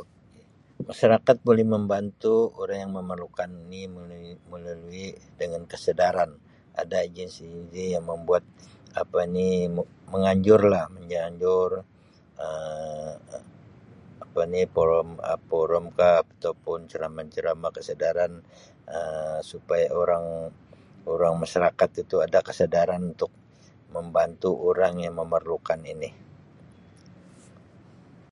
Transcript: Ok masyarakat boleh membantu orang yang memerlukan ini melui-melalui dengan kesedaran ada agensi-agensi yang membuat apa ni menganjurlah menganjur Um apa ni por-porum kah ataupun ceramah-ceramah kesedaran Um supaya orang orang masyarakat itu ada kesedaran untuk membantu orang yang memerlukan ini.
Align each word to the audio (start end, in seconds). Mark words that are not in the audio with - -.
Ok 0.00 0.08
masyarakat 0.88 1.36
boleh 1.48 1.64
membantu 1.74 2.34
orang 2.62 2.78
yang 2.84 2.92
memerlukan 3.00 3.48
ini 3.64 3.82
melui-melalui 3.98 5.06
dengan 5.40 5.62
kesedaran 5.70 6.30
ada 6.82 6.96
agensi-agensi 7.06 7.84
yang 7.96 8.04
membuat 8.10 8.44
apa 9.02 9.20
ni 9.36 9.48
menganjurlah 10.12 10.84
menganjur 10.96 11.70
Um 12.46 13.12
apa 14.24 14.40
ni 14.52 14.60
por-porum 14.76 15.84
kah 15.98 16.18
ataupun 16.32 16.78
ceramah-ceramah 16.92 17.70
kesedaran 17.76 18.32
Um 18.96 19.36
supaya 19.50 19.86
orang 20.02 20.24
orang 21.14 21.34
masyarakat 21.42 21.90
itu 22.02 22.16
ada 22.26 22.40
kesedaran 22.48 23.00
untuk 23.16 23.32
membantu 23.94 24.50
orang 24.70 24.94
yang 25.04 25.14
memerlukan 25.20 25.80
ini. 25.94 26.10